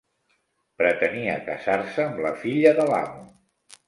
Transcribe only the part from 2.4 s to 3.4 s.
filla de l'amo.